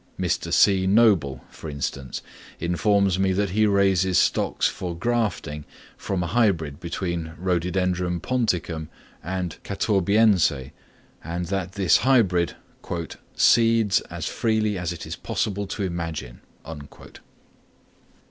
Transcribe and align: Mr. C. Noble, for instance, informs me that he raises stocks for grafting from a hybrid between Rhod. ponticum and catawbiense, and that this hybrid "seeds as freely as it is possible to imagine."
Mr. 0.19 0.51
C. 0.51 0.87
Noble, 0.87 1.43
for 1.51 1.69
instance, 1.69 2.23
informs 2.59 3.19
me 3.19 3.33
that 3.33 3.51
he 3.51 3.67
raises 3.67 4.17
stocks 4.17 4.67
for 4.67 4.95
grafting 4.97 5.63
from 5.95 6.23
a 6.23 6.25
hybrid 6.25 6.79
between 6.79 7.33
Rhod. 7.37 7.61
ponticum 8.21 8.87
and 9.23 9.57
catawbiense, 9.63 10.71
and 11.23 11.45
that 11.45 11.73
this 11.73 11.97
hybrid 11.97 12.55
"seeds 13.35 14.01
as 14.09 14.25
freely 14.27 14.75
as 14.75 14.91
it 14.91 15.05
is 15.05 15.15
possible 15.15 15.67
to 15.67 15.83
imagine." 15.83 16.41